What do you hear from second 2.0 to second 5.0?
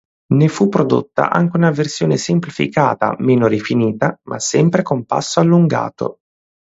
semplificata, meno rifinita, ma sempre